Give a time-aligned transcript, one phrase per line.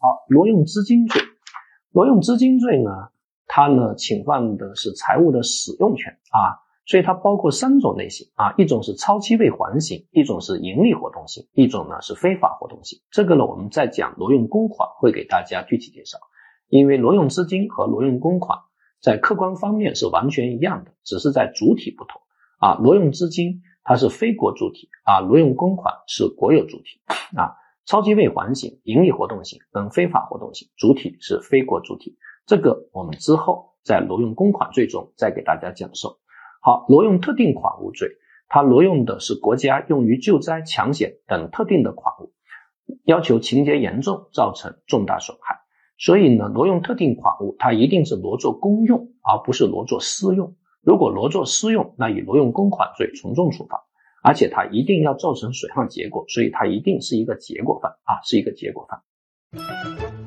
[0.00, 1.20] 好挪用资金罪，
[1.92, 2.90] 挪用资金罪呢，
[3.46, 12.98] 它呢侵犯的是财物的使用权啊，所以它包括三种类型啊，一种是超期未还型，一种是盈利活动型，一种呢是非法活动型。
[13.10, 16.18] 这个呢，我们在讲挪用公款会给大家具体介绍，
[16.68, 18.58] 因为挪用资金和挪用公款
[19.02, 22.20] 在客观方面是完全一样的，只是在主体不同
[22.58, 23.62] 啊，挪用资金。
[23.82, 27.00] 它是非国主体啊，挪用公款是国有主体
[27.34, 27.56] 啊，
[27.90, 32.16] 超期未还型、盈利活动型跟非法活动型主体是非国主体，
[32.46, 36.20] 这个我们之后在挪用公款罪中再给大家讲授。
[36.62, 38.10] 好，挪用特定款物罪，
[38.46, 42.32] 它挪用的是国家用于救灾、抢险等特定的款物，
[43.02, 45.56] 要求情节严重，造成重大损害，
[45.98, 50.54] 所以呢，挪用特定款物，它一定是挪作公用，而不是挪作私用。
[50.80, 53.82] 如果挪作私用，那以挪用公款罪从重处罚，
[54.22, 60.19] 而且它一定要造成损害结果，所以它一定是一个结果犯啊，是一个结果犯。